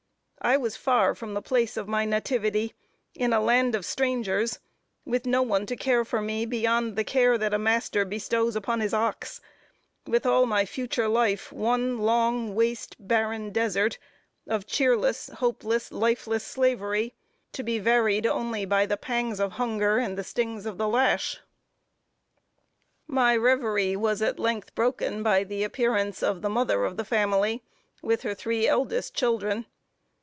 I 0.43 0.57
was 0.57 0.75
far 0.75 1.13
from 1.13 1.35
the 1.35 1.41
place 1.43 1.77
of 1.77 1.87
my 1.87 2.03
nativity, 2.03 2.73
in 3.13 3.31
a 3.31 3.39
land 3.39 3.75
of 3.75 3.85
strangers, 3.85 4.57
with 5.05 5.27
no 5.27 5.43
one 5.43 5.67
to 5.67 5.75
care 5.75 6.03
for 6.03 6.19
me 6.19 6.47
beyond 6.47 6.95
the 6.95 7.03
care 7.03 7.37
that 7.37 7.53
a 7.53 7.59
master 7.59 8.05
bestows 8.05 8.55
upon 8.55 8.79
his 8.79 8.91
ox; 8.91 9.39
with 10.07 10.25
all 10.25 10.47
my 10.47 10.65
future 10.65 11.07
life 11.07 11.53
one 11.53 11.99
long, 11.99 12.55
waste, 12.55 12.95
barren 12.99 13.51
desert, 13.51 13.99
of 14.47 14.65
cheerless, 14.65 15.29
hopeless, 15.29 15.91
lifeless 15.91 16.43
slavery; 16.43 17.13
to 17.53 17.61
be 17.61 17.77
varied 17.77 18.25
only 18.25 18.65
by 18.65 18.87
the 18.87 18.97
pangs 18.97 19.39
of 19.39 19.51
hunger 19.53 19.99
and 19.99 20.17
the 20.17 20.23
stings 20.23 20.65
of 20.65 20.79
the 20.79 20.87
lash. 20.87 21.37
My 23.05 23.35
revery 23.37 23.95
was 23.95 24.23
at 24.23 24.39
length 24.39 24.73
broken 24.73 25.21
by 25.21 25.43
the 25.43 25.63
appearance 25.63 26.23
of 26.23 26.41
the 26.41 26.49
mother 26.49 26.83
of 26.83 26.97
the 26.97 27.05
family, 27.05 27.61
with 28.01 28.23
her 28.23 28.33
three 28.33 28.67
eldest 28.67 29.13
children. 29.13 29.67